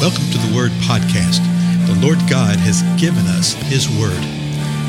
Welcome 0.00 0.30
to 0.30 0.38
the 0.38 0.56
Word 0.56 0.70
Podcast. 0.88 1.44
The 1.86 1.94
Lord 2.00 2.16
God 2.20 2.56
has 2.56 2.80
given 2.98 3.26
us 3.26 3.52
His 3.52 3.86
Word. 3.86 4.16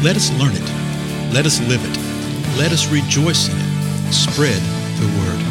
Let 0.01 0.15
us 0.15 0.31
learn 0.39 0.53
it. 0.55 1.33
Let 1.33 1.46
us 1.46 1.60
live 1.67 1.81
it. 1.83 1.97
Let 2.57 2.71
us 2.71 2.89
rejoice 2.89 3.49
in 3.49 3.58
it. 3.58 4.13
Spread 4.13 4.62
the 5.01 5.08
Word. 5.19 5.46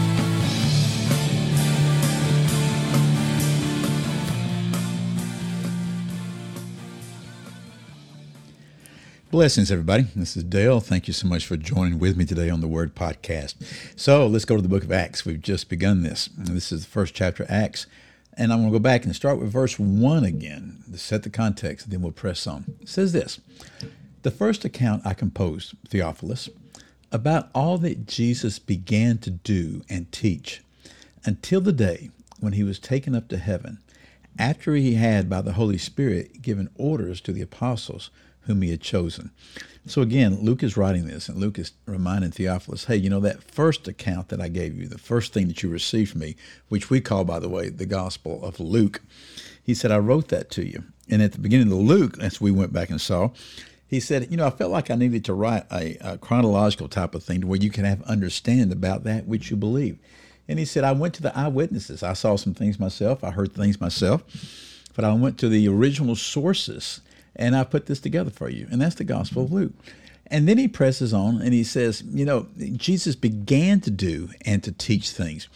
Blessings, 9.31 9.71
everybody. 9.71 10.07
This 10.17 10.39
is 10.39 10.45
Dale. 10.45 10.81
Thank 10.81 11.07
you 11.07 11.13
so 11.13 11.29
much 11.29 11.45
for 11.45 11.59
joining 11.59 11.99
with 11.99 12.17
me 12.17 12.25
today 12.25 12.49
on 12.49 12.63
the 12.63 12.67
Word 12.67 12.95
Podcast. 12.95 13.57
So 13.95 14.27
let's 14.27 14.47
go 14.47 14.57
to 14.57 14.63
the 14.63 14.71
book 14.71 14.85
of 14.85 14.91
Acts. 14.91 15.27
We've 15.27 15.39
just 15.39 15.69
begun 15.69 16.03
this. 16.03 16.31
This 16.35 16.73
is 16.73 16.87
the 16.87 16.91
first 16.91 17.13
chapter 17.13 17.43
of 17.43 17.51
Acts. 17.51 17.87
And 18.41 18.55
I'm 18.55 18.61
going 18.61 18.73
to 18.73 18.79
go 18.79 18.83
back 18.83 19.05
and 19.05 19.15
start 19.15 19.39
with 19.39 19.53
verse 19.53 19.79
1 19.79 20.25
again 20.25 20.83
to 20.91 20.97
set 20.97 21.25
the 21.25 21.29
context, 21.29 21.91
then 21.91 22.01
we'll 22.01 22.11
press 22.11 22.47
on. 22.47 22.65
It 22.81 22.89
says 22.89 23.13
this 23.13 23.39
The 24.23 24.31
first 24.31 24.65
account 24.65 25.07
I 25.07 25.13
composed, 25.13 25.75
Theophilus, 25.87 26.49
about 27.13 27.51
all 27.55 27.77
that 27.77 28.07
Jesus 28.07 28.59
began 28.59 29.19
to 29.19 29.31
do 29.31 29.83
and 29.91 30.11
teach 30.11 30.63
until 31.27 31.61
the 31.61 31.71
day 31.71 32.09
when 32.41 32.55
he 32.55 32.65
was 32.65 32.79
taken 32.79 33.15
up 33.15 33.29
to 33.29 33.37
heaven, 33.37 33.77
after 34.39 34.75
he 34.75 34.95
had, 34.95 35.29
by 35.29 35.43
the 35.43 35.53
Holy 35.53 35.79
Spirit, 35.79 36.43
given 36.43 36.71
orders 36.77 37.21
to 37.23 37.33
the 37.33 37.43
apostles 37.43 38.11
whom 38.43 38.63
he 38.63 38.71
had 38.71 38.81
chosen. 38.81 39.31
So 39.87 40.03
again, 40.03 40.41
Luke 40.43 40.63
is 40.63 40.77
writing 40.77 41.07
this, 41.07 41.29
and 41.29 41.39
Luke 41.39 41.59
is 41.59 41.73
reminding 41.87 42.33
Theophilus, 42.33 42.85
hey, 42.85 42.97
you 42.97 43.11
know, 43.11 43.21
that 43.21 43.43
first 43.43 43.89
account 43.89 44.29
that 44.29 44.41
I 44.41 44.49
gave 44.49 44.77
you, 44.77 44.87
the 44.87 44.99
first 44.99 45.33
thing 45.33 45.49
that 45.49 45.63
you 45.63 45.69
received 45.69 46.13
from 46.13 46.21
me, 46.21 46.37
which 46.69 46.91
we 46.91 47.01
call, 47.01 47.25
by 47.25 47.39
the 47.39 47.49
way, 47.49 47.69
the 47.69 47.87
Gospel 47.87 48.45
of 48.45 48.61
Luke, 48.61 49.01
he 49.63 49.75
said, 49.75 49.91
I 49.91 49.99
wrote 49.99 50.29
that 50.29 50.51
to 50.53 50.67
you. 50.67 50.85
And 51.09 51.23
at 51.23 51.33
the 51.33 51.39
beginning 51.39 51.69
of 51.69 51.79
the 51.79 51.85
Luke, 51.85 52.19
as 52.21 52.41
we 52.41 52.51
went 52.51 52.73
back 52.73 52.91
and 52.91 53.01
saw, 53.01 53.31
he 53.87 54.01
said, 54.01 54.31
you 54.31 54.37
know, 54.37 54.47
I 54.47 54.51
felt 54.51 54.71
like 54.71 54.91
I 54.91 54.95
needed 54.95 55.25
to 55.25 55.35
write 55.35 55.65
a, 55.73 55.97
a 56.01 56.19
chronological 56.19 56.89
type 56.89 57.15
of 57.15 57.25
thing 57.25 57.41
to 57.41 57.47
where 57.47 57.59
you 57.59 57.71
can 57.71 57.85
have 57.85 58.03
understand 58.03 58.71
about 58.71 59.03
that 59.05 59.27
which 59.27 59.51
you 59.51 59.57
believe. 59.57 59.99
And 60.51 60.59
he 60.59 60.65
said, 60.65 60.83
I 60.83 60.91
went 60.91 61.15
to 61.15 61.23
the 61.23 61.37
eyewitnesses. 61.39 62.03
I 62.03 62.13
saw 62.13 62.35
some 62.35 62.55
things 62.55 62.81
myself. 62.81 63.23
I 63.23 63.31
heard 63.31 63.53
things 63.53 63.81
myself. 63.81 64.25
But 64.97 65.05
I 65.05 65.13
went 65.13 65.39
to 65.39 65.49
the 65.49 65.69
original 65.69 66.17
sources 66.17 67.03
and 67.37 67.55
I 67.55 67.63
put 67.63 67.87
this 67.87 68.01
together 68.01 68.31
for 68.31 68.49
you. 68.49 68.67
And 68.69 68.83
that's 68.83 68.97
the 68.97 69.05
Gospel 69.05 69.45
of 69.45 69.53
Luke. 69.53 69.73
And 70.27 70.49
then 70.49 70.59
he 70.59 70.67
presses 70.67 71.15
on 71.15 71.41
and 71.41 71.55
he 71.55 71.63
says, 71.63 72.03
you 72.03 72.25
know, 72.25 72.49
Jesus 72.73 73.15
began 73.15 73.81
to 73.83 73.93
do 73.93 74.31
and 74.45 74.61
to 74.65 74.73
teach 74.73 75.11
things. 75.11 75.47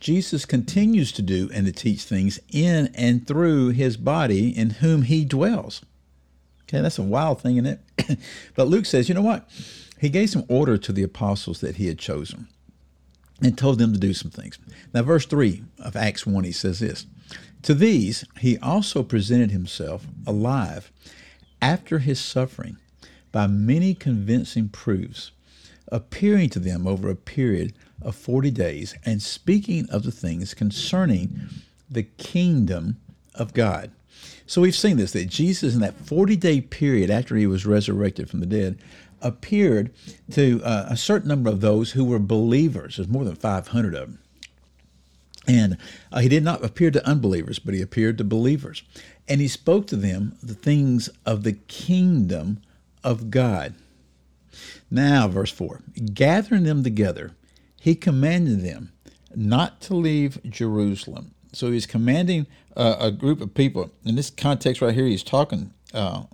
Jesus 0.00 0.44
continues 0.44 1.12
to 1.12 1.22
do 1.22 1.48
and 1.54 1.64
to 1.64 1.72
teach 1.72 2.02
things 2.02 2.38
in 2.50 2.90
and 2.94 3.26
through 3.26 3.70
his 3.70 3.96
body 3.96 4.50
in 4.50 4.68
whom 4.68 5.02
he 5.02 5.24
dwells. 5.24 5.80
Okay, 6.64 6.82
that's 6.82 6.98
a 6.98 7.02
wild 7.02 7.40
thing, 7.40 7.56
isn't 7.56 7.80
it? 7.98 8.18
but 8.54 8.68
Luke 8.68 8.84
says, 8.84 9.08
you 9.08 9.14
know 9.14 9.22
what? 9.22 9.48
He 9.98 10.10
gave 10.10 10.28
some 10.28 10.44
order 10.48 10.76
to 10.76 10.92
the 10.92 11.02
apostles 11.02 11.62
that 11.62 11.76
he 11.76 11.86
had 11.86 11.98
chosen 11.98 12.48
and 13.42 13.58
told 13.58 13.78
them 13.78 13.92
to 13.92 13.98
do 13.98 14.14
some 14.14 14.30
things. 14.30 14.58
Now, 14.94 15.02
verse 15.02 15.26
3 15.26 15.62
of 15.80 15.96
Acts 15.96 16.26
1, 16.26 16.44
he 16.44 16.52
says 16.52 16.80
this 16.80 17.06
To 17.62 17.74
these 17.74 18.24
he 18.38 18.58
also 18.58 19.02
presented 19.02 19.50
himself 19.50 20.06
alive 20.26 20.92
after 21.60 22.00
his 22.00 22.20
suffering 22.20 22.76
by 23.30 23.46
many 23.46 23.94
convincing 23.94 24.68
proofs, 24.68 25.32
appearing 25.90 26.50
to 26.50 26.58
them 26.58 26.86
over 26.86 27.10
a 27.10 27.16
period 27.16 27.72
of 28.00 28.14
40 28.14 28.50
days 28.50 28.94
and 29.04 29.22
speaking 29.22 29.88
of 29.90 30.02
the 30.02 30.10
things 30.10 30.54
concerning 30.54 31.48
the 31.90 32.02
kingdom 32.02 32.96
of 33.34 33.54
God. 33.54 33.90
So 34.46 34.60
we've 34.60 34.74
seen 34.74 34.96
this 34.96 35.12
that 35.12 35.28
Jesus, 35.28 35.74
in 35.74 35.80
that 35.80 35.94
40 35.94 36.36
day 36.36 36.60
period 36.60 37.10
after 37.10 37.36
he 37.36 37.46
was 37.46 37.64
resurrected 37.64 38.28
from 38.28 38.40
the 38.40 38.46
dead, 38.46 38.78
appeared 39.22 39.92
to 40.32 40.60
uh, 40.64 40.86
a 40.88 40.96
certain 40.96 41.28
number 41.28 41.50
of 41.50 41.60
those 41.60 41.92
who 41.92 42.04
were 42.04 42.18
believers. 42.18 42.96
There's 42.96 43.08
more 43.08 43.24
than 43.24 43.36
500 43.36 43.94
of 43.94 44.00
them. 44.00 44.18
And 45.46 45.76
uh, 46.12 46.20
he 46.20 46.28
did 46.28 46.44
not 46.44 46.64
appear 46.64 46.90
to 46.90 47.06
unbelievers, 47.06 47.58
but 47.58 47.74
he 47.74 47.82
appeared 47.82 48.18
to 48.18 48.24
believers. 48.24 48.82
And 49.28 49.40
he 49.40 49.48
spoke 49.48 49.86
to 49.88 49.96
them 49.96 50.36
the 50.42 50.54
things 50.54 51.08
of 51.26 51.42
the 51.42 51.52
kingdom 51.52 52.62
of 53.02 53.30
God. 53.30 53.74
Now, 54.90 55.26
verse 55.28 55.50
4 55.50 55.82
gathering 56.14 56.64
them 56.64 56.84
together, 56.84 57.32
he 57.80 57.94
commanded 57.94 58.62
them 58.62 58.92
not 59.34 59.80
to 59.82 59.94
leave 59.94 60.38
Jerusalem. 60.48 61.34
So 61.52 61.70
he's 61.72 61.86
commanding 61.86 62.46
uh, 62.76 62.96
a 62.98 63.10
group 63.10 63.40
of 63.40 63.54
people. 63.54 63.90
In 64.04 64.14
this 64.14 64.30
context 64.30 64.80
right 64.80 64.94
here, 64.94 65.06
he's 65.06 65.22
talking, 65.22 65.72
uh, 65.92 66.24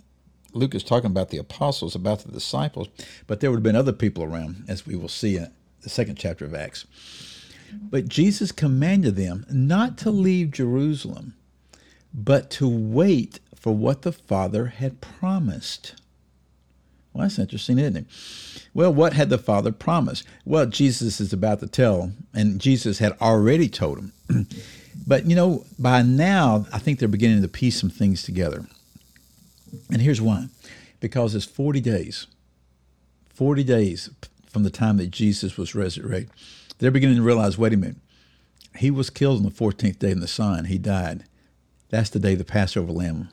Luke 0.53 0.75
is 0.75 0.83
talking 0.83 1.11
about 1.11 1.29
the 1.29 1.39
apostles, 1.39 1.95
about 1.95 2.21
the 2.21 2.33
disciples, 2.33 2.89
but 3.27 3.41
there 3.41 3.51
would 3.51 3.59
have 3.59 3.63
been 3.63 3.77
other 3.77 3.93
people 3.93 4.25
around, 4.25 4.65
as 4.69 4.87
we 4.87 4.97
will 4.97 5.09
see 5.09 5.37
in 5.37 5.51
the 5.83 5.89
second 5.89 6.17
chapter 6.17 6.45
of 6.45 6.55
Acts. 6.55 6.87
But 7.73 8.09
Jesus 8.09 8.51
commanded 8.51 9.17
them 9.17 9.45
not 9.51 9.99
to 9.99 10.11
leave 10.11 10.51
Jerusalem, 10.51 11.35
but 12.15 12.51
to 12.53 12.69
wait 12.69 13.41
for 13.55 13.75
what 13.75 14.03
the 14.03 14.13
Father 14.13 14.67
had 14.67 15.01
promised. 15.01 15.95
Well, 17.13 17.23
that's 17.23 17.39
interesting, 17.39 17.79
isn't 17.79 17.97
it? 17.97 18.07
Well, 18.73 18.93
what 18.93 19.13
had 19.13 19.29
the 19.29 19.39
Father 19.39 19.73
promised? 19.73 20.25
Well, 20.45 20.67
Jesus 20.67 21.21
is 21.21 21.33
about 21.33 21.61
to 21.61 21.67
tell, 21.67 22.13
and 22.33 22.61
Jesus 22.61 22.99
had 22.99 23.13
already 23.21 23.69
told 23.69 23.99
him. 23.99 24.13
but, 25.07 25.27
you 25.27 25.37
know, 25.37 25.65
by 25.79 26.03
now, 26.03 26.67
I 26.73 26.79
think 26.79 26.99
they're 26.99 27.09
beginning 27.09 27.43
to 27.43 27.49
piece 27.49 27.81
some 27.81 27.91
things 27.91 28.23
together. 28.23 28.67
And 29.91 30.03
here's 30.03 30.21
why 30.21 30.49
because 31.01 31.35
it's 31.35 31.45
40 31.45 31.81
days. 31.81 32.27
40 33.35 33.63
days 33.65 34.11
from 34.47 34.65
the 34.65 34.71
time 34.71 34.97
that 34.97 35.11
Jesus 35.11 35.57
was 35.57 35.75
resurrected. 35.75 36.31
They're 36.79 36.91
beginning 36.91 37.17
to 37.17 37.23
realize 37.23 37.59
wait 37.59 37.73
a 37.73 37.77
minute, 37.77 37.97
he 38.77 38.91
was 38.91 39.11
killed 39.11 39.39
on 39.39 39.45
the 39.45 39.51
14th 39.51 39.99
day 39.99 40.11
in 40.11 40.21
Nisan. 40.21 40.67
He 40.67 40.79
died. 40.79 41.25
That's 41.89 42.11
the 42.11 42.19
day 42.19 42.35
the 42.35 42.45
Passover 42.45 42.93
lamb 42.93 43.29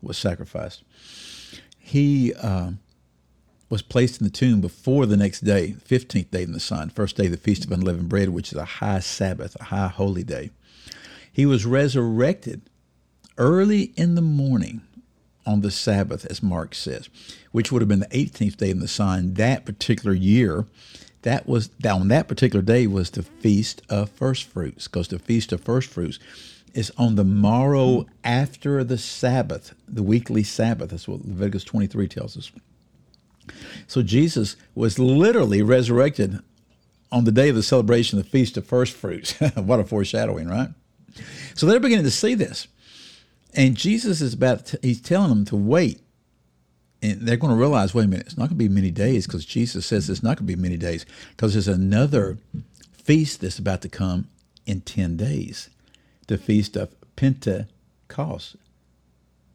was 0.00 0.16
sacrificed. 0.16 0.82
He 1.78 2.32
uh, 2.34 2.72
was 3.68 3.82
placed 3.82 4.20
in 4.20 4.24
the 4.24 4.32
tomb 4.32 4.60
before 4.60 5.06
the 5.06 5.16
next 5.16 5.40
day, 5.40 5.76
15th 5.88 6.30
day 6.30 6.42
in 6.42 6.52
Nisan, 6.52 6.90
first 6.90 7.16
day 7.16 7.26
of 7.26 7.32
the 7.32 7.36
Feast 7.36 7.64
of 7.64 7.72
Unleavened 7.72 8.08
Bread, 8.08 8.30
which 8.30 8.52
is 8.52 8.58
a 8.58 8.64
high 8.64 9.00
Sabbath, 9.00 9.56
a 9.60 9.64
high 9.64 9.88
holy 9.88 10.24
day. 10.24 10.50
He 11.32 11.46
was 11.46 11.64
resurrected 11.64 12.62
early 13.38 13.92
in 13.96 14.14
the 14.14 14.22
morning 14.22 14.82
on 15.46 15.60
the 15.60 15.70
Sabbath, 15.70 16.24
as 16.26 16.42
Mark 16.42 16.74
says, 16.74 17.08
which 17.50 17.72
would 17.72 17.82
have 17.82 17.88
been 17.88 18.00
the 18.00 18.06
18th 18.06 18.56
day 18.56 18.70
in 18.70 18.78
Nisan 18.78 19.34
that 19.34 19.64
particular 19.64 20.14
year. 20.14 20.66
That 21.22 21.46
was 21.46 21.70
on 21.88 22.08
that 22.08 22.26
particular 22.26 22.62
day 22.62 22.86
was 22.86 23.10
the 23.10 23.22
feast 23.22 23.82
of 23.88 24.10
first 24.10 24.44
fruits, 24.44 24.88
because 24.88 25.08
the 25.08 25.18
feast 25.18 25.52
of 25.52 25.60
first 25.60 25.88
fruits 25.88 26.18
is 26.74 26.90
on 26.96 27.16
the 27.16 27.24
morrow 27.24 28.02
hmm. 28.02 28.10
after 28.24 28.82
the 28.82 28.98
Sabbath, 28.98 29.74
the 29.86 30.02
weekly 30.02 30.42
Sabbath. 30.42 30.90
That's 30.90 31.06
what 31.06 31.24
Leviticus 31.24 31.64
23 31.64 32.08
tells 32.08 32.36
us. 32.36 32.50
So 33.86 34.02
Jesus 34.02 34.56
was 34.74 34.98
literally 34.98 35.62
resurrected 35.62 36.38
on 37.10 37.24
the 37.24 37.32
day 37.32 37.48
of 37.48 37.56
the 37.56 37.62
celebration 37.62 38.18
of 38.18 38.24
the 38.24 38.30
Feast 38.30 38.56
of 38.56 38.66
First 38.66 38.94
Fruits. 38.94 39.32
what 39.54 39.80
a 39.80 39.84
foreshadowing, 39.84 40.48
right? 40.48 40.70
So 41.54 41.66
they're 41.66 41.80
beginning 41.80 42.04
to 42.04 42.10
see 42.10 42.34
this. 42.34 42.66
And 43.54 43.76
Jesus 43.76 44.20
is 44.20 44.34
about, 44.34 44.66
to, 44.66 44.78
he's 44.82 45.00
telling 45.00 45.28
them 45.28 45.44
to 45.46 45.56
wait. 45.56 46.00
And 47.02 47.22
they're 47.22 47.36
going 47.36 47.52
to 47.52 47.58
realize, 47.58 47.94
wait 47.94 48.04
a 48.04 48.08
minute, 48.08 48.26
it's 48.26 48.38
not 48.38 48.48
going 48.48 48.58
to 48.58 48.64
be 48.64 48.68
many 48.68 48.90
days 48.90 49.26
because 49.26 49.44
Jesus 49.44 49.84
says 49.84 50.08
it's 50.08 50.22
not 50.22 50.38
going 50.38 50.46
to 50.46 50.56
be 50.56 50.60
many 50.60 50.76
days 50.76 51.04
because 51.30 51.52
there's 51.52 51.68
another 51.68 52.38
feast 52.92 53.40
that's 53.40 53.58
about 53.58 53.82
to 53.82 53.88
come 53.88 54.28
in 54.66 54.80
10 54.80 55.16
days 55.16 55.68
the 56.28 56.38
feast 56.38 56.76
of 56.76 56.94
Pentecost. 57.16 58.56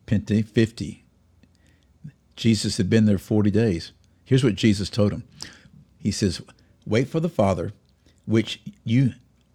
Pente, 0.05 0.45
50. 0.45 1.03
Jesus 2.35 2.77
had 2.77 2.89
been 2.89 3.05
there 3.05 3.17
40 3.17 3.51
days. 3.51 3.91
Here's 4.23 4.43
what 4.43 4.55
Jesus 4.55 4.89
told 4.89 5.11
him 5.11 5.23
He 5.99 6.11
says, 6.11 6.41
Wait 6.85 7.07
for 7.07 7.19
the 7.19 7.29
Father, 7.29 7.73
which 8.25 8.61
you, 8.83 9.13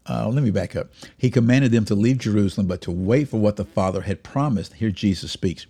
uh, 0.09 0.29
let 0.29 0.43
me 0.43 0.51
back 0.51 0.75
up. 0.75 0.89
He 1.17 1.31
commanded 1.31 1.73
them 1.73 1.85
to 1.87 1.95
leave 1.95 2.19
Jerusalem, 2.19 2.67
but 2.67 2.81
to 2.83 2.91
wait 2.91 3.29
for 3.29 3.39
what 3.39 3.57
the 3.57 3.65
Father 3.65 4.03
had 4.03 4.23
promised. 4.23 4.75
Here 4.75 4.91
Jesus 4.91 5.33
speaks, 5.33 5.67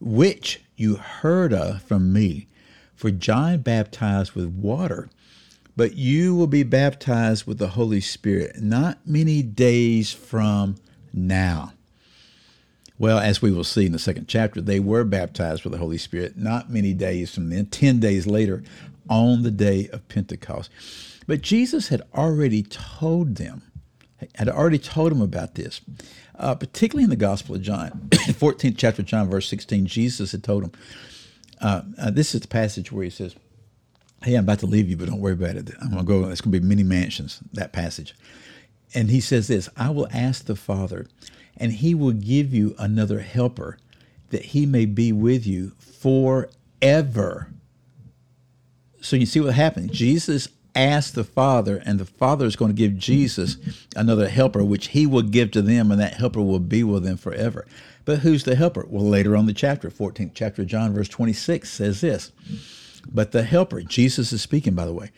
which 0.00 0.62
you 0.76 0.96
heard 0.96 1.52
of 1.52 1.82
from 1.82 2.12
me. 2.12 2.46
For 2.94 3.10
John 3.10 3.58
baptized 3.58 4.32
with 4.32 4.46
water, 4.46 5.08
but 5.76 5.96
you 5.96 6.34
will 6.34 6.46
be 6.46 6.62
baptized 6.62 7.46
with 7.46 7.58
the 7.58 7.68
Holy 7.68 8.00
Spirit 8.00 8.60
not 8.62 9.06
many 9.06 9.42
days 9.42 10.12
from 10.12 10.76
now. 11.12 11.72
Well, 12.96 13.18
as 13.18 13.42
we 13.42 13.50
will 13.50 13.64
see 13.64 13.86
in 13.86 13.92
the 13.92 13.98
second 13.98 14.28
chapter, 14.28 14.60
they 14.60 14.78
were 14.78 15.02
baptized 15.02 15.64
with 15.64 15.72
the 15.72 15.78
Holy 15.78 15.98
Spirit 15.98 16.38
not 16.38 16.70
many 16.70 16.94
days 16.94 17.34
from 17.34 17.50
then, 17.50 17.66
10 17.66 17.98
days 17.98 18.26
later, 18.26 18.62
on 19.08 19.42
the 19.42 19.50
day 19.50 19.88
of 19.88 20.08
Pentecost. 20.08 20.70
But 21.26 21.40
Jesus 21.40 21.88
had 21.88 22.02
already 22.14 22.62
told 22.62 23.36
them 23.36 23.62
had 24.36 24.48
already 24.48 24.78
told 24.78 25.12
them 25.12 25.22
about 25.22 25.54
this. 25.54 25.80
Uh, 26.36 26.54
particularly 26.54 27.04
in 27.04 27.10
the 27.10 27.16
Gospel 27.16 27.54
of 27.54 27.62
John, 27.62 28.08
14th 28.10 28.74
chapter 28.76 29.02
of 29.02 29.06
John, 29.06 29.28
verse 29.28 29.48
16, 29.48 29.86
Jesus 29.86 30.32
had 30.32 30.42
told 30.42 30.64
them, 30.64 30.72
uh, 31.60 31.82
uh, 31.98 32.10
this 32.10 32.34
is 32.34 32.40
the 32.40 32.48
passage 32.48 32.90
where 32.90 33.04
he 33.04 33.10
says, 33.10 33.36
Hey, 34.22 34.34
I'm 34.34 34.44
about 34.44 34.60
to 34.60 34.66
leave 34.66 34.88
you, 34.88 34.96
but 34.96 35.08
don't 35.08 35.20
worry 35.20 35.34
about 35.34 35.56
it. 35.56 35.70
I'm 35.80 35.90
going 35.90 36.00
to 36.00 36.04
go, 36.04 36.28
it's 36.30 36.40
going 36.40 36.52
to 36.52 36.60
be 36.60 36.66
many 36.66 36.82
mansions, 36.82 37.40
that 37.52 37.72
passage. 37.72 38.14
And 38.94 39.10
he 39.10 39.20
says 39.20 39.48
this 39.48 39.68
I 39.76 39.90
will 39.90 40.08
ask 40.12 40.46
the 40.46 40.56
Father, 40.56 41.06
and 41.56 41.72
he 41.72 41.94
will 41.94 42.12
give 42.12 42.54
you 42.54 42.74
another 42.78 43.20
helper 43.20 43.78
that 44.30 44.46
he 44.46 44.66
may 44.66 44.86
be 44.86 45.12
with 45.12 45.46
you 45.46 45.72
forever. 45.78 47.52
So 49.04 49.16
you 49.16 49.26
see 49.26 49.40
what 49.40 49.54
happened. 49.54 49.92
Jesus 49.92 50.48
asked 50.74 51.14
the 51.14 51.24
Father, 51.24 51.82
and 51.84 52.00
the 52.00 52.06
Father 52.06 52.46
is 52.46 52.56
going 52.56 52.70
to 52.70 52.76
give 52.76 52.96
Jesus 52.96 53.58
another 53.94 54.30
helper, 54.30 54.64
which 54.64 54.88
he 54.88 55.06
will 55.06 55.22
give 55.22 55.50
to 55.50 55.60
them, 55.60 55.90
and 55.90 56.00
that 56.00 56.14
helper 56.14 56.40
will 56.40 56.58
be 56.58 56.82
with 56.82 57.04
them 57.04 57.18
forever. 57.18 57.66
But 58.06 58.20
who's 58.20 58.44
the 58.44 58.56
helper? 58.56 58.86
Well, 58.88 59.04
later 59.04 59.36
on 59.36 59.44
the 59.44 59.52
chapter, 59.52 59.90
14th 59.90 60.30
chapter 60.32 60.62
of 60.62 60.68
John, 60.68 60.94
verse 60.94 61.08
26 61.08 61.68
says 61.68 62.00
this. 62.00 62.32
But 63.06 63.32
the 63.32 63.42
helper, 63.42 63.82
Jesus 63.82 64.32
is 64.32 64.40
speaking, 64.40 64.74
by 64.74 64.86
the 64.86 64.94
way, 64.94 65.10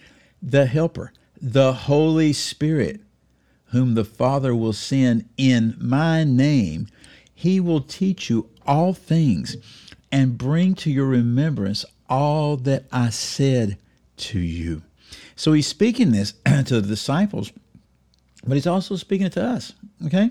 the 0.43 0.67
helper, 0.67 1.13
the 1.41 1.73
Holy 1.73 2.33
Spirit, 2.33 3.01
whom 3.67 3.95
the 3.95 4.05
Father 4.05 4.53
will 4.53 4.73
send 4.73 5.29
in 5.37 5.77
my 5.79 6.25
name, 6.25 6.89
he 7.33 7.61
will 7.61 7.81
teach 7.81 8.29
you 8.31 8.51
all 8.67 8.93
things 8.93 9.57
and 10.11 10.37
bring 10.37 10.75
to 10.75 10.91
your 10.91 11.07
remembrance 11.07 11.85
all 12.09 12.57
that 12.59 12.85
I 12.93 13.11
said 13.11 13.79
to 14.17 14.39
you. 14.39 14.83
So 15.35 15.53
he's 15.53 15.67
speaking 15.67 16.13
this 16.13 16.33
to 16.45 16.81
the 16.81 16.83
disciples, 16.83 17.53
but 18.47 18.55
he's 18.55 18.67
also 18.67 18.97
speaking 18.97 19.27
it 19.27 19.33
to 19.33 19.45
us, 19.45 19.73
okay? 20.07 20.31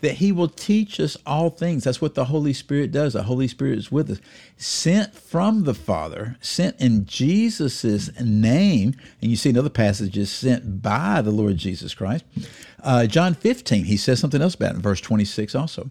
That 0.00 0.12
he 0.12 0.30
will 0.30 0.48
teach 0.48 1.00
us 1.00 1.16
all 1.26 1.50
things. 1.50 1.84
That's 1.84 2.00
what 2.00 2.14
the 2.14 2.26
Holy 2.26 2.52
Spirit 2.52 2.92
does. 2.92 3.14
The 3.14 3.22
Holy 3.22 3.48
Spirit 3.48 3.78
is 3.78 3.90
with 3.90 4.10
us, 4.10 4.20
sent 4.56 5.14
from 5.14 5.64
the 5.64 5.74
Father, 5.74 6.36
sent 6.40 6.78
in 6.80 7.06
Jesus' 7.06 8.10
name. 8.20 8.94
And 9.22 9.30
you 9.30 9.36
see 9.36 9.50
another 9.50 9.70
passage 9.70 10.18
is 10.18 10.30
sent 10.30 10.82
by 10.82 11.22
the 11.22 11.30
Lord 11.30 11.56
Jesus 11.56 11.94
Christ. 11.94 12.24
Uh, 12.82 13.06
John 13.06 13.34
15, 13.34 13.84
he 13.84 13.96
says 13.96 14.20
something 14.20 14.42
else 14.42 14.54
about 14.54 14.72
it 14.72 14.76
in 14.76 14.82
verse 14.82 15.00
26 15.00 15.54
also. 15.54 15.90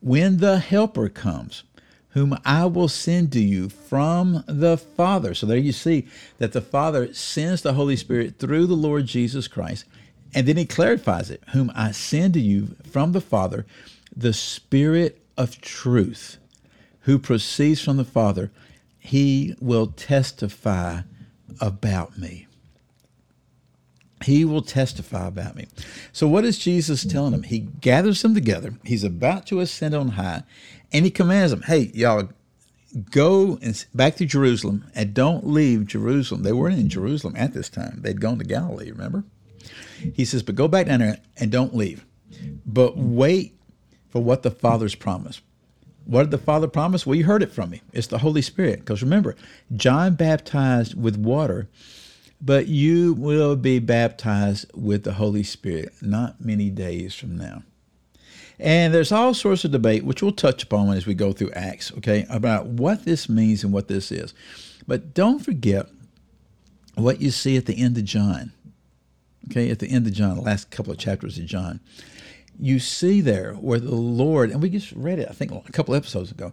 When 0.00 0.38
the 0.38 0.58
Helper 0.58 1.08
comes, 1.08 1.64
whom 2.10 2.36
I 2.44 2.66
will 2.66 2.88
send 2.88 3.32
to 3.32 3.40
you 3.40 3.68
from 3.68 4.44
the 4.46 4.76
Father. 4.76 5.34
So 5.34 5.46
there 5.46 5.56
you 5.56 5.72
see 5.72 6.06
that 6.38 6.52
the 6.52 6.60
Father 6.60 7.12
sends 7.14 7.62
the 7.62 7.74
Holy 7.74 7.96
Spirit 7.96 8.38
through 8.38 8.66
the 8.66 8.74
Lord 8.74 9.06
Jesus 9.06 9.46
Christ. 9.48 9.84
And 10.34 10.46
then 10.46 10.56
he 10.56 10.64
clarifies 10.64 11.30
it, 11.30 11.42
whom 11.52 11.72
I 11.74 11.92
send 11.92 12.34
to 12.34 12.40
you 12.40 12.76
from 12.90 13.12
the 13.12 13.20
Father, 13.20 13.66
the 14.16 14.32
Spirit 14.32 15.20
of 15.36 15.60
truth, 15.60 16.38
who 17.02 17.18
proceeds 17.18 17.80
from 17.80 17.96
the 17.96 18.04
Father, 18.04 18.50
he 18.98 19.54
will 19.60 19.88
testify 19.88 21.00
about 21.60 22.18
me. 22.18 22.46
He 24.24 24.44
will 24.44 24.62
testify 24.62 25.26
about 25.26 25.56
me. 25.56 25.66
So, 26.12 26.28
what 26.28 26.44
is 26.44 26.58
Jesus 26.58 27.04
telling 27.04 27.32
them? 27.32 27.44
He 27.44 27.60
gathers 27.60 28.20
them 28.20 28.34
together. 28.34 28.74
He's 28.84 29.04
about 29.04 29.46
to 29.46 29.60
ascend 29.60 29.94
on 29.94 30.08
high, 30.10 30.42
and 30.92 31.04
he 31.04 31.10
commands 31.10 31.52
them, 31.52 31.62
Hey, 31.62 31.90
y'all, 31.94 32.28
go 33.10 33.58
and 33.62 33.84
back 33.94 34.16
to 34.16 34.26
Jerusalem 34.26 34.84
and 34.94 35.14
don't 35.14 35.46
leave 35.46 35.86
Jerusalem. 35.86 36.42
They 36.42 36.52
weren't 36.52 36.78
in 36.78 36.88
Jerusalem 36.88 37.34
at 37.36 37.54
this 37.54 37.68
time, 37.68 38.00
they'd 38.02 38.20
gone 38.20 38.38
to 38.38 38.44
Galilee, 38.44 38.90
remember? 38.90 39.24
He 40.14 40.24
says, 40.24 40.42
But 40.42 40.54
go 40.54 40.68
back 40.68 40.86
down 40.86 41.00
there 41.00 41.18
and 41.38 41.50
don't 41.50 41.74
leave, 41.74 42.04
but 42.66 42.96
wait 42.96 43.54
for 44.10 44.22
what 44.22 44.42
the 44.42 44.50
Father's 44.50 44.94
promised. 44.94 45.40
What 46.04 46.24
did 46.24 46.30
the 46.32 46.38
Father 46.38 46.66
promise? 46.66 47.06
Well, 47.06 47.14
you 47.14 47.24
heard 47.24 47.42
it 47.42 47.52
from 47.52 47.70
me. 47.70 47.82
It's 47.92 48.08
the 48.08 48.18
Holy 48.18 48.42
Spirit. 48.42 48.80
Because 48.80 49.02
remember, 49.02 49.36
John 49.76 50.14
baptized 50.14 51.00
with 51.00 51.16
water 51.16 51.68
but 52.40 52.66
you 52.66 53.14
will 53.14 53.56
be 53.56 53.78
baptized 53.78 54.70
with 54.74 55.04
the 55.04 55.14
Holy 55.14 55.42
Spirit 55.42 55.92
not 56.00 56.40
many 56.40 56.70
days 56.70 57.14
from 57.14 57.36
now. 57.36 57.62
And 58.58 58.92
there's 58.92 59.12
all 59.12 59.32
sorts 59.32 59.64
of 59.64 59.70
debate, 59.70 60.04
which 60.04 60.22
we'll 60.22 60.32
touch 60.32 60.62
upon 60.62 60.90
as 60.94 61.06
we 61.06 61.14
go 61.14 61.32
through 61.32 61.52
Acts, 61.52 61.92
okay, 61.98 62.26
about 62.28 62.66
what 62.66 63.04
this 63.04 63.28
means 63.28 63.64
and 63.64 63.72
what 63.72 63.88
this 63.88 64.12
is. 64.12 64.34
But 64.86 65.14
don't 65.14 65.38
forget 65.38 65.86
what 66.94 67.22
you 67.22 67.30
see 67.30 67.56
at 67.56 67.66
the 67.66 67.80
end 67.80 67.96
of 67.96 68.04
John. 68.04 68.52
Okay, 69.50 69.70
at 69.70 69.78
the 69.78 69.88
end 69.88 70.06
of 70.06 70.12
John, 70.12 70.36
the 70.36 70.42
last 70.42 70.70
couple 70.70 70.92
of 70.92 70.98
chapters 70.98 71.38
of 71.38 71.46
John, 71.46 71.80
you 72.58 72.78
see 72.78 73.22
there 73.22 73.54
where 73.54 73.80
the 73.80 73.94
Lord, 73.94 74.50
and 74.50 74.62
we 74.62 74.68
just 74.68 74.92
read 74.92 75.18
it, 75.18 75.28
I 75.30 75.32
think, 75.32 75.50
a 75.52 75.72
couple 75.72 75.94
episodes 75.94 76.30
ago, 76.30 76.52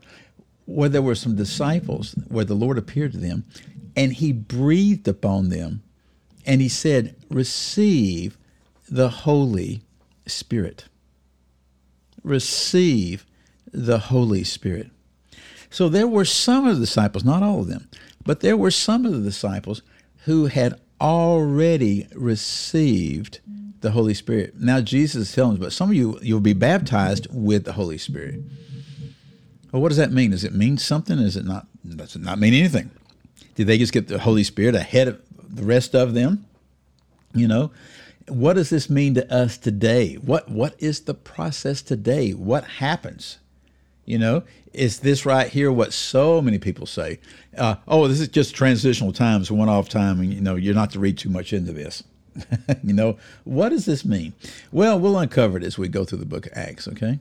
where 0.65 0.87
there 0.89 1.01
were 1.01 1.15
some 1.15 1.35
disciples, 1.35 2.13
where 2.29 2.45
the 2.45 2.53
Lord 2.53 2.77
appeared 2.77 3.11
to 3.11 3.17
them, 3.17 3.43
and 3.97 4.13
he 4.13 4.31
breathed 4.31 5.07
upon 5.07 5.49
them 5.49 5.81
and 6.45 6.61
he 6.61 6.69
said, 6.69 7.15
Receive 7.29 8.37
the 8.89 9.09
Holy 9.09 9.81
Spirit. 10.27 10.85
Receive 12.23 13.25
the 13.73 13.97
Holy 13.97 14.43
Spirit. 14.43 14.91
So 15.69 15.89
there 15.89 16.07
were 16.07 16.23
some 16.23 16.65
of 16.65 16.75
the 16.75 16.85
disciples, 16.85 17.25
not 17.25 17.43
all 17.43 17.59
of 17.59 17.67
them, 17.67 17.89
but 18.23 18.39
there 18.39 18.55
were 18.55 18.71
some 18.71 19.05
of 19.05 19.11
the 19.11 19.19
disciples 19.19 19.81
who 20.25 20.45
had 20.45 20.79
already 21.01 22.07
received 22.13 23.39
the 23.81 23.91
Holy 23.91 24.13
Spirit. 24.13 24.59
Now 24.59 24.79
Jesus 24.79 25.29
is 25.29 25.35
telling 25.35 25.57
but 25.57 25.73
some 25.73 25.89
of 25.89 25.95
you 25.95 26.19
you'll 26.21 26.39
be 26.39 26.53
baptized 26.53 27.27
with 27.31 27.65
the 27.65 27.73
Holy 27.73 27.97
Spirit. 27.97 28.41
Well, 29.71 29.81
what 29.81 29.89
does 29.89 29.97
that 29.97 30.11
mean? 30.11 30.31
Does 30.31 30.43
it 30.43 30.53
mean 30.53 30.77
something? 30.77 31.17
Does 31.17 31.35
it 31.35 31.45
not? 31.45 31.67
Does 31.85 32.15
it 32.15 32.21
not 32.21 32.39
mean 32.39 32.53
anything? 32.53 32.91
Did 33.57 33.65
they 33.65 33.79
just 33.79 33.91
get 33.91 34.07
the 34.07 34.19
Holy 34.19 34.43
Spirit 34.43 34.75
ahead 34.75 35.07
of 35.07 35.19
the 35.49 35.63
rest 35.63 35.95
of 35.95 36.13
them? 36.13 36.45
You 37.33 37.47
know, 37.47 37.71
what 38.27 38.53
does 38.53 38.69
this 38.69 38.87
mean 38.87 39.15
to 39.15 39.33
us 39.33 39.57
today? 39.57 40.13
What 40.13 40.47
what 40.47 40.75
is 40.77 41.01
the 41.01 41.15
process 41.15 41.81
today? 41.81 42.31
What 42.31 42.63
happens? 42.65 43.39
You 44.05 44.19
know, 44.19 44.43
is 44.73 44.99
this 44.99 45.25
right 45.25 45.47
here 45.47 45.71
what 45.71 45.91
so 45.91 46.39
many 46.39 46.59
people 46.59 46.85
say? 46.85 47.19
Uh, 47.57 47.77
oh, 47.87 48.07
this 48.07 48.19
is 48.19 48.27
just 48.27 48.53
transitional 48.53 49.11
times, 49.11 49.51
one 49.51 49.69
off 49.69 49.89
time, 49.89 50.19
and 50.19 50.31
you 50.31 50.39
know, 50.39 50.55
you're 50.55 50.75
not 50.75 50.91
to 50.91 50.99
read 50.99 51.17
too 51.17 51.29
much 51.29 51.51
into 51.51 51.73
this. 51.73 52.03
you 52.83 52.93
know, 52.93 53.17
what 53.43 53.69
does 53.69 53.85
this 53.85 54.05
mean? 54.05 54.33
Well, 54.71 54.99
we'll 54.99 55.17
uncover 55.17 55.57
it 55.57 55.63
as 55.63 55.79
we 55.79 55.87
go 55.87 56.05
through 56.05 56.19
the 56.19 56.25
book 56.25 56.45
of 56.45 56.53
Acts, 56.55 56.87
okay? 56.87 57.17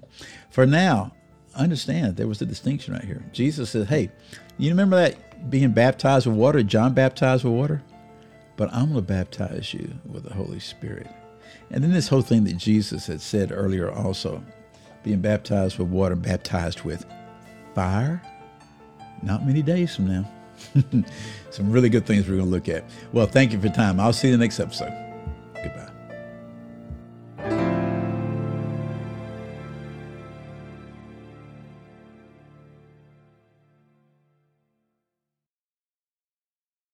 For 0.50 0.66
now, 0.66 1.12
understand 1.56 2.16
there 2.16 2.28
was 2.28 2.40
a 2.42 2.46
distinction 2.46 2.94
right 2.94 3.04
here. 3.04 3.24
Jesus 3.32 3.70
said, 3.70 3.88
Hey, 3.88 4.10
you 4.58 4.70
remember 4.70 4.96
that 4.96 5.50
being 5.50 5.72
baptized 5.72 6.26
with 6.26 6.36
water, 6.36 6.62
John 6.62 6.94
baptized 6.94 7.44
with 7.44 7.52
water, 7.52 7.82
but 8.56 8.72
I'm 8.72 8.92
going 8.92 8.94
to 8.94 9.02
baptize 9.02 9.74
you 9.74 9.92
with 10.06 10.24
the 10.24 10.34
Holy 10.34 10.60
Spirit. 10.60 11.08
And 11.70 11.82
then 11.82 11.92
this 11.92 12.08
whole 12.08 12.22
thing 12.22 12.44
that 12.44 12.56
Jesus 12.56 13.06
had 13.06 13.20
said 13.20 13.52
earlier 13.52 13.90
also, 13.90 14.42
being 15.02 15.20
baptized 15.20 15.78
with 15.78 15.88
water, 15.88 16.16
baptized 16.16 16.82
with 16.82 17.04
fire, 17.74 18.22
not 19.22 19.46
many 19.46 19.62
days 19.62 19.94
from 19.94 20.08
now. 20.08 20.30
Some 21.50 21.70
really 21.70 21.88
good 21.88 22.06
things 22.06 22.26
we're 22.26 22.36
going 22.36 22.46
to 22.46 22.50
look 22.50 22.68
at. 22.68 22.84
Well, 23.12 23.26
thank 23.26 23.52
you 23.52 23.58
for 23.58 23.66
your 23.66 23.74
time. 23.74 24.00
I'll 24.00 24.12
see 24.12 24.28
you 24.28 24.34
in 24.34 24.40
the 24.40 24.44
next 24.44 24.58
episode. 24.58 24.92
Goodbye. 25.54 25.95